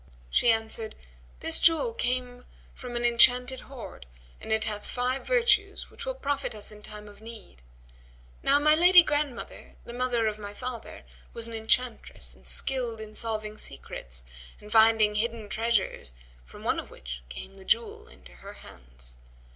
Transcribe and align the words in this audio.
She 0.31 0.49
answered, 0.51 0.95
"This 1.41 1.59
jewel 1.59 1.93
came 1.93 2.45
from 2.73 2.95
an 2.95 3.05
enchanted 3.05 3.59
hoard, 3.59 4.07
and 4.39 4.51
it 4.51 4.63
hath 4.63 4.87
five 4.87 5.27
virtues 5.27 5.91
which 5.91 6.05
will 6.07 6.15
profit 6.15 6.55
us 6.55 6.71
in 6.71 6.81
time 6.81 7.07
of 7.07 7.21
need. 7.21 7.61
Now 8.41 8.57
my 8.57 8.73
lady 8.73 9.03
grandmother, 9.03 9.75
the 9.85 9.93
mother 9.93 10.25
of 10.25 10.39
my 10.39 10.55
father, 10.55 11.03
was 11.35 11.45
an 11.45 11.53
enchantress 11.53 12.33
and 12.33 12.47
skilled 12.47 12.99
in 12.99 13.13
solving 13.13 13.59
secrets 13.59 14.23
and 14.59 14.71
finding 14.71 15.13
hidden 15.13 15.49
treasures 15.49 16.13
from 16.43 16.63
one 16.63 16.79
of 16.79 16.89
which 16.89 17.21
came 17.29 17.57
the 17.57 17.63
jewel 17.63 18.07
into 18.07 18.31
her 18.37 18.53
hands. 18.53 19.17